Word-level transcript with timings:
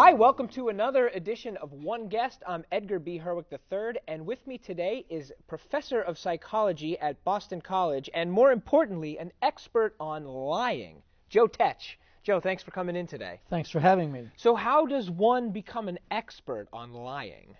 Hi, 0.00 0.12
welcome 0.12 0.46
to 0.50 0.68
another 0.68 1.08
edition 1.08 1.56
of 1.56 1.72
One 1.72 2.06
Guest. 2.06 2.44
I'm 2.46 2.64
Edgar 2.70 3.00
B. 3.00 3.18
Herwick 3.18 3.46
III, 3.50 3.98
and 4.06 4.24
with 4.24 4.46
me 4.46 4.56
today 4.56 5.04
is 5.10 5.32
professor 5.48 6.02
of 6.02 6.16
psychology 6.16 6.96
at 7.00 7.24
Boston 7.24 7.60
College, 7.60 8.08
and 8.14 8.30
more 8.30 8.52
importantly, 8.52 9.18
an 9.18 9.32
expert 9.42 9.96
on 9.98 10.24
lying, 10.24 11.02
Joe 11.30 11.48
Tecce. 11.48 11.96
Joe, 12.22 12.38
thanks 12.38 12.62
for 12.62 12.70
coming 12.70 12.94
in 12.94 13.08
today. 13.08 13.40
Thanks 13.50 13.70
for 13.70 13.80
having 13.80 14.12
me. 14.12 14.28
So, 14.36 14.54
how 14.54 14.86
does 14.86 15.10
one 15.10 15.50
become 15.50 15.88
an 15.88 15.98
expert 16.12 16.68
on 16.72 16.92
lying? 16.92 17.56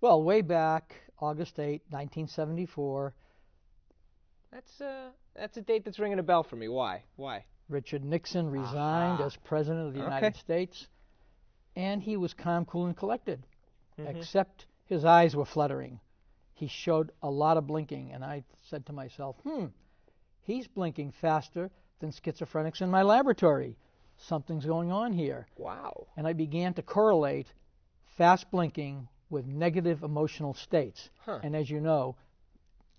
Well, 0.00 0.22
way 0.22 0.42
back, 0.42 0.94
August 1.18 1.58
8, 1.58 1.82
1974, 1.90 3.12
That's 4.52 4.80
uh, 4.80 5.08
that's 5.34 5.56
a 5.56 5.60
date 5.60 5.84
that's 5.84 5.98
ringing 5.98 6.20
a 6.20 6.22
bell 6.22 6.44
for 6.44 6.54
me. 6.54 6.68
Why? 6.68 7.02
Why? 7.16 7.44
Richard 7.68 8.04
Nixon 8.04 8.48
resigned 8.48 9.18
Aha. 9.18 9.24
as 9.26 9.34
President 9.34 9.88
of 9.88 9.92
the 9.94 10.04
Okay. 10.04 10.14
United 10.14 10.36
States, 10.36 10.86
and 11.76 12.02
he 12.02 12.16
was 12.16 12.34
calm, 12.34 12.64
cool, 12.64 12.86
and 12.86 12.96
collected, 12.96 13.46
Mhm. 13.98 14.16
except 14.16 14.66
his 14.84 15.04
eyes 15.04 15.34
were 15.34 15.44
fluttering. 15.44 16.00
He 16.52 16.66
showed 16.66 17.10
a 17.22 17.30
lot 17.30 17.56
of 17.56 17.66
blinking, 17.66 18.12
and 18.12 18.24
I 18.24 18.44
said 18.62 18.86
to 18.86 18.92
myself, 18.92 19.36
hmm, 19.40 19.66
he's 20.42 20.68
blinking 20.68 21.10
faster 21.12 21.70
than 21.98 22.10
schizophrenics 22.10 22.80
in 22.80 22.90
my 22.90 23.02
laboratory. 23.02 23.76
Something's 24.16 24.66
going 24.66 24.92
on 24.92 25.12
here. 25.12 25.46
Wow. 25.56 26.06
And 26.16 26.26
I 26.26 26.32
began 26.32 26.74
to 26.74 26.82
correlate 26.82 27.52
fast 28.04 28.50
blinking 28.50 29.08
with 29.30 29.46
negative 29.46 30.04
emotional 30.04 30.54
states. 30.54 31.10
Huh. 31.24 31.40
And 31.42 31.56
as 31.56 31.68
you 31.70 31.80
know, 31.80 32.16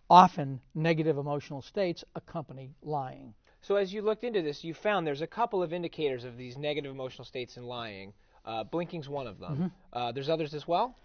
often 0.10 0.60
negative 0.74 1.18
emotional 1.18 1.62
states 1.62 2.04
accompany 2.16 2.76
lying. 2.82 3.34
So, 3.62 3.78
as 3.78 3.94
you 3.94 4.02
looked 4.02 4.24
into 4.24 4.42
this, 4.42 4.64
you 4.64 4.74
found 4.74 5.08
there's 5.08 5.22
a 5.22 5.28
couple 5.28 5.64
of 5.64 5.74
indicators 5.74 6.24
of 6.24 6.38
these 6.38 6.58
negative 6.58 6.92
emotional 6.92 7.26
states 7.26 7.58
in 7.58 7.64
lying. 7.64 8.14
Uh, 8.46 8.64
blinking's 8.64 9.10
one 9.10 9.28
of 9.28 9.40
them. 9.40 9.72
Uh, 9.92 10.12
there's 10.12 10.30
others 10.30 10.54
as 10.54 10.68
well. 10.68 10.96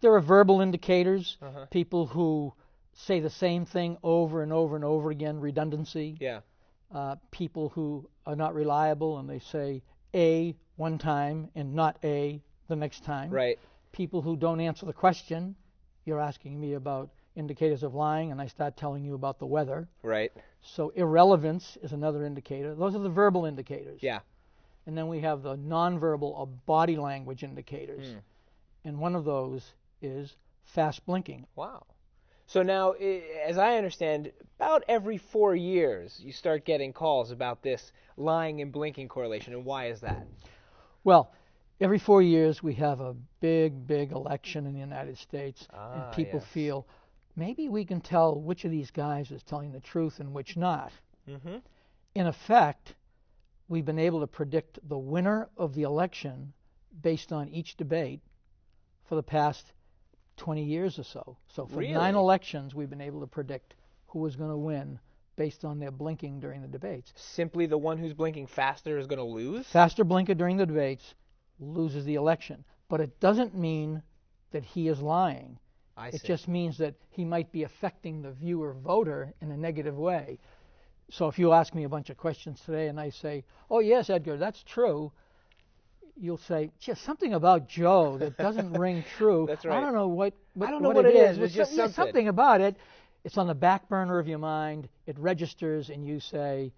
There 0.00 0.14
are 0.14 0.20
verbal 0.20 0.60
indicators, 0.60 1.36
Uh-huh. 1.42 1.66
people 1.70 2.06
who 2.06 2.52
say 2.92 3.20
the 3.20 3.30
same 3.30 3.64
thing 3.66 3.96
over 4.02 4.42
and 4.42 4.52
over 4.52 4.76
and 4.76 4.84
over 4.84 5.10
again, 5.10 5.40
redundancy. 5.40 6.16
Yeah. 6.20 6.40
Uh, 6.94 7.16
people 7.30 7.70
who 7.70 8.08
are 8.24 8.36
not 8.36 8.54
reliable 8.54 9.18
and 9.18 9.28
they 9.28 9.40
say 9.40 9.82
A 10.14 10.54
one 10.76 10.98
time 10.98 11.50
and 11.54 11.74
not 11.74 11.98
A 12.04 12.40
the 12.68 12.76
next 12.76 13.04
time. 13.04 13.30
Right. 13.30 13.58
People 13.92 14.22
who 14.22 14.36
don't 14.36 14.60
answer 14.60 14.86
the 14.86 14.92
question. 14.92 15.56
You're 16.04 16.20
asking 16.20 16.60
me 16.60 16.74
about 16.74 17.10
indicators 17.34 17.82
of 17.82 17.94
lying, 17.94 18.30
and 18.32 18.40
I 18.40 18.46
start 18.46 18.76
telling 18.76 19.04
you 19.04 19.14
about 19.14 19.38
the 19.38 19.46
weather. 19.46 19.88
Right. 20.02 20.32
So 20.62 20.90
irrelevance 20.94 21.76
is 21.82 21.92
another 21.92 22.24
indicator. 22.24 22.74
Those 22.74 22.94
are 22.94 23.00
the 23.00 23.08
verbal 23.10 23.44
indicators. 23.44 24.02
Yeah. 24.02 24.20
And 24.86 24.96
then 24.96 25.08
we 25.08 25.20
have 25.20 25.42
the 25.42 25.56
nonverbal 25.56 26.22
or 26.22 26.46
body 26.46 26.96
language 26.96 27.42
indicators. 27.42 28.06
Hmm. 28.06 28.18
And 28.84 28.98
one 28.98 29.16
of 29.16 29.24
those 29.24 29.74
is 30.00 30.36
fast 30.62 31.04
blinking. 31.06 31.46
Wow. 31.56 31.86
So 32.46 32.62
now, 32.62 32.92
as 32.92 33.58
I 33.58 33.76
understand, 33.76 34.30
about 34.58 34.84
every 34.86 35.18
four 35.18 35.56
years, 35.56 36.20
you 36.22 36.32
start 36.32 36.64
getting 36.64 36.92
calls 36.92 37.32
about 37.32 37.62
this 37.62 37.92
lying 38.16 38.60
and 38.60 38.70
blinking 38.70 39.08
correlation, 39.08 39.52
and 39.52 39.64
why 39.64 39.86
is 39.86 40.00
that? 40.00 40.24
Well, 41.02 41.32
every 41.80 41.98
four 41.98 42.22
years 42.22 42.62
we 42.62 42.74
have 42.74 43.00
a 43.00 43.16
big, 43.40 43.88
big 43.88 44.12
election 44.12 44.66
in 44.66 44.72
the 44.72 44.78
United 44.78 45.18
States, 45.18 45.66
Ah, 45.74 45.94
and 45.94 46.14
people 46.14 46.38
yes. 46.38 46.48
feel 46.48 46.86
maybe 47.34 47.68
we 47.68 47.84
can 47.84 48.00
tell 48.00 48.40
which 48.40 48.64
of 48.64 48.70
these 48.70 48.92
guys 48.92 49.32
is 49.32 49.42
telling 49.42 49.72
the 49.72 49.80
truth 49.80 50.20
and 50.20 50.32
which 50.32 50.56
not. 50.56 50.92
Mm-hmm. 51.28 51.56
In 52.14 52.26
effect, 52.26 52.94
we've 53.68 53.84
been 53.84 53.98
able 53.98 54.20
to 54.20 54.26
predict 54.26 54.78
the 54.88 54.98
winner 54.98 55.48
of 55.56 55.74
the 55.74 55.82
election 55.82 56.52
based 57.02 57.32
on 57.32 57.48
each 57.48 57.76
debate 57.76 58.20
for 59.08 59.14
the 59.14 59.22
past 59.22 59.72
20 60.36 60.62
years 60.62 60.98
or 60.98 61.04
so. 61.04 61.36
So 61.48 61.66
for 61.66 61.82
nine 61.82 62.14
elections, 62.14 62.74
we've 62.74 62.90
been 62.90 63.00
able 63.00 63.20
to 63.20 63.26
predict 63.26 63.74
who 64.08 64.20
was 64.20 64.36
going 64.36 64.50
to 64.50 64.56
win 64.56 64.98
based 65.36 65.64
on 65.64 65.78
their 65.78 65.90
blinking 65.90 66.40
during 66.40 66.62
the 66.62 66.68
debates. 66.68 67.12
Simply 67.16 67.66
the 67.66 67.78
one 67.78 67.98
who's 67.98 68.14
blinking 68.14 68.46
faster 68.46 68.98
is 68.98 69.06
going 69.06 69.18
to 69.18 69.24
lose? 69.24 69.66
Faster 69.66 70.04
blinker 70.04 70.34
during 70.34 70.56
the 70.56 70.66
debates 70.66 71.14
loses 71.60 72.04
the 72.04 72.14
election. 72.14 72.64
But 72.88 73.00
it 73.00 73.20
doesn't 73.20 73.54
mean 73.54 74.02
that 74.52 74.64
he 74.64 74.88
is 74.88 75.00
lying. 75.00 75.58
I 75.96 76.08
It 76.08 76.20
see. 76.20 76.26
just 76.26 76.48
means 76.48 76.78
that 76.78 76.94
he 77.10 77.24
might 77.24 77.50
be 77.52 77.64
affecting 77.64 78.22
the 78.22 78.30
viewer 78.32 78.72
voter 78.74 79.34
in 79.40 79.50
a 79.50 79.56
negative 79.56 79.96
way. 79.96 80.38
So 81.10 81.28
if 81.28 81.38
you 81.38 81.52
ask 81.52 81.74
me 81.74 81.84
a 81.84 81.88
bunch 81.88 82.10
of 82.10 82.16
questions 82.16 82.60
today 82.64 82.88
and 82.88 82.98
I 82.98 83.10
say, 83.10 83.44
"Oh 83.70 83.78
yes, 83.78 84.10
Edgar, 84.10 84.36
that's 84.36 84.62
true," 84.64 85.12
you'll 86.16 86.36
say, 86.38 86.70
"Just 86.80 87.02
something 87.02 87.34
about 87.34 87.68
Joe 87.68 88.18
that 88.18 88.36
doesn't 88.36 88.72
ring 88.78 89.04
true." 89.16 89.46
That's 89.48 89.64
right. 89.64 89.78
I 89.78 89.80
don't 89.80 89.94
know 89.94 90.08
what, 90.08 90.34
what 90.54 90.68
I 90.68 90.70
don't 90.72 90.82
know 90.82 90.88
what 90.88 90.96
what 90.96 91.06
it 91.06 91.14
is. 91.14 91.38
is, 91.38 91.44
it's 91.44 91.54
just 91.54 91.70
some- 91.70 91.78
yeah, 91.78 91.84
something. 91.86 92.04
something 92.06 92.28
about 92.28 92.60
it. 92.60 92.76
It's 93.24 93.38
on 93.38 93.46
the 93.46 93.54
back 93.54 93.88
burner 93.88 94.18
of 94.18 94.28
your 94.28 94.38
mind. 94.38 94.88
It 95.06 95.18
registers, 95.18 95.90
and 95.90 96.04
you 96.04 96.18
say, 96.20 96.72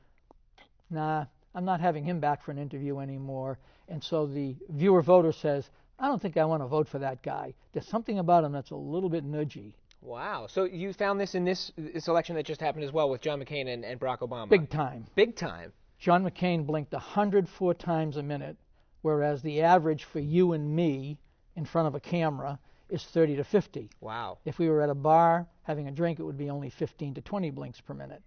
"Nah, 0.90 1.24
I'm 1.54 1.64
not 1.64 1.80
having 1.80 2.04
him 2.04 2.20
back 2.20 2.42
for 2.42 2.50
an 2.50 2.58
interview 2.58 2.98
anymore." 2.98 3.58
And 3.88 4.02
so 4.04 4.26
the 4.26 4.56
viewer 4.68 5.00
voter 5.00 5.32
says, 5.32 5.70
"I 5.98 6.06
don't 6.08 6.20
think 6.20 6.36
I 6.36 6.44
want 6.44 6.62
to 6.62 6.66
vote 6.66 6.88
for 6.88 6.98
that 6.98 7.22
guy. 7.22 7.54
There's 7.72 7.88
something 7.88 8.18
about 8.18 8.44
him 8.44 8.52
that's 8.52 8.70
a 8.70 8.76
little 8.76 9.08
bit 9.08 9.24
nudgy." 9.24 9.72
Wow. 10.00 10.46
So 10.48 10.64
you 10.64 10.92
found 10.92 11.20
this 11.20 11.34
in 11.34 11.44
this 11.44 11.72
this 11.76 12.08
election 12.08 12.36
that 12.36 12.46
just 12.46 12.60
happened 12.60 12.84
as 12.84 12.92
well 12.92 13.10
with 13.10 13.20
John 13.20 13.42
McCain 13.42 13.68
and, 13.72 13.84
and 13.84 14.00
Barack 14.00 14.20
Obama. 14.20 14.48
Big 14.48 14.70
time. 14.70 15.06
Big 15.14 15.36
time. 15.36 15.72
John 15.98 16.24
McCain 16.24 16.64
blinked 16.64 16.92
104 16.92 17.74
times 17.74 18.16
a 18.16 18.22
minute, 18.22 18.56
whereas 19.02 19.42
the 19.42 19.62
average 19.62 20.04
for 20.04 20.20
you 20.20 20.52
and 20.52 20.74
me 20.74 21.18
in 21.56 21.64
front 21.64 21.88
of 21.88 21.94
a 21.96 22.00
camera 22.00 22.58
is 22.88 23.04
30 23.04 23.36
to 23.36 23.44
50. 23.44 23.90
Wow. 24.00 24.38
If 24.44 24.58
we 24.58 24.68
were 24.68 24.80
at 24.80 24.90
a 24.90 24.94
bar 24.94 25.46
having 25.64 25.88
a 25.88 25.90
drink, 25.90 26.20
it 26.20 26.22
would 26.22 26.38
be 26.38 26.50
only 26.50 26.70
15 26.70 27.14
to 27.14 27.20
20 27.20 27.50
blinks 27.50 27.80
per 27.80 27.94
minute. 27.94 28.22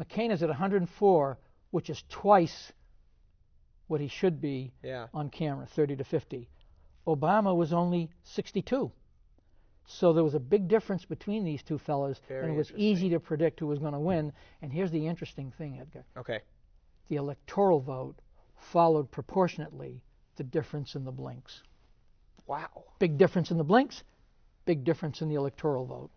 McCain 0.00 0.32
is 0.32 0.42
at 0.42 0.48
104, 0.48 1.38
which 1.70 1.90
is 1.90 2.02
twice 2.08 2.72
what 3.88 4.00
he 4.00 4.08
should 4.08 4.40
be 4.40 4.72
Yeah. 4.82 5.06
on 5.14 5.28
camera, 5.28 5.66
30 5.66 5.96
to 5.96 6.04
50. 6.04 6.48
Obama 7.06 7.54
was 7.54 7.72
only 7.72 8.10
62. 8.24 8.90
So 9.86 10.12
there 10.12 10.24
was 10.24 10.34
a 10.34 10.40
big 10.40 10.68
difference 10.68 11.04
between 11.04 11.44
these 11.44 11.62
two 11.62 11.78
fellows, 11.78 12.20
Very 12.28 12.42
and 12.42 12.52
it 12.52 12.56
was 12.56 12.72
easy 12.76 13.08
to 13.10 13.20
predict 13.20 13.60
who 13.60 13.68
was 13.68 13.78
going 13.78 13.92
to 13.92 14.00
win. 14.00 14.32
And 14.60 14.72
here's 14.72 14.90
the 14.90 15.06
interesting 15.06 15.52
thing, 15.52 15.78
Edgar 15.80 16.04
Okay. 16.16 16.40
the 17.08 17.16
electoral 17.16 17.80
vote 17.80 18.16
followed 18.56 19.10
proportionately 19.10 20.02
the 20.36 20.44
difference 20.44 20.96
in 20.96 21.04
the 21.04 21.12
blinks. 21.12 21.62
Wow. 22.46 22.84
Big 22.98 23.16
difference 23.16 23.50
in 23.50 23.58
the 23.58 23.64
blinks, 23.64 24.02
big 24.64 24.84
difference 24.84 25.22
in 25.22 25.28
the 25.28 25.34
electoral 25.36 25.86
vote. 25.86 26.10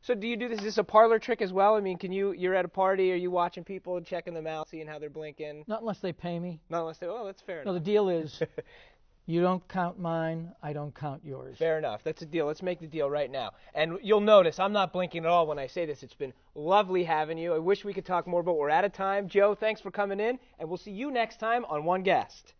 So 0.00 0.14
do 0.14 0.28
you 0.28 0.36
do 0.36 0.48
this? 0.48 0.58
Is 0.58 0.64
this 0.64 0.78
a 0.78 0.84
parlor 0.84 1.18
trick 1.18 1.42
as 1.42 1.52
well? 1.52 1.74
I 1.74 1.80
mean, 1.80 1.98
can 1.98 2.12
you? 2.12 2.32
You're 2.32 2.54
at 2.54 2.64
a 2.64 2.68
party. 2.68 3.12
Are 3.12 3.16
you 3.16 3.32
watching 3.32 3.64
people 3.64 3.96
and 3.96 4.06
checking 4.06 4.32
them 4.32 4.46
out, 4.46 4.68
seeing 4.68 4.86
how 4.86 5.00
they're 5.00 5.10
blinking? 5.10 5.64
Not 5.66 5.80
unless 5.80 5.98
they 5.98 6.12
pay 6.12 6.38
me. 6.38 6.60
Not 6.70 6.82
unless 6.82 6.98
they. 6.98 7.06
Oh, 7.06 7.26
that's 7.26 7.42
fair 7.42 7.64
No, 7.64 7.74
the 7.74 7.80
deal 7.80 8.08
is 8.08 8.40
you 9.28 9.42
don't 9.42 9.66
count 9.68 9.98
mine, 9.98 10.52
I 10.62 10.72
don't 10.72 10.94
count 10.94 11.22
yours. 11.22 11.58
Fair 11.58 11.76
enough. 11.76 12.02
That's 12.02 12.22
a 12.22 12.26
deal. 12.26 12.46
Let's 12.46 12.62
make 12.62 12.80
the 12.80 12.86
deal 12.86 13.10
right 13.10 13.30
now. 13.30 13.50
And 13.74 13.98
you'll 14.02 14.20
notice 14.20 14.58
I'm 14.58 14.72
not 14.72 14.90
blinking 14.90 15.26
at 15.26 15.30
all 15.30 15.46
when 15.46 15.58
I 15.58 15.66
say 15.66 15.84
this. 15.84 16.02
It's 16.02 16.14
been 16.14 16.32
lovely 16.54 17.04
having 17.04 17.36
you. 17.36 17.52
I 17.54 17.58
wish 17.58 17.84
we 17.84 17.92
could 17.92 18.06
talk 18.06 18.26
more, 18.26 18.42
but 18.42 18.54
we're 18.54 18.70
out 18.70 18.86
of 18.86 18.94
time. 18.94 19.28
Joe, 19.28 19.54
thanks 19.54 19.82
for 19.82 19.90
coming 19.90 20.18
in, 20.18 20.38
and 20.58 20.66
we'll 20.66 20.78
see 20.78 20.92
you 20.92 21.10
next 21.10 21.38
time 21.38 21.66
on 21.66 21.84
One 21.84 22.02
Guest. 22.02 22.54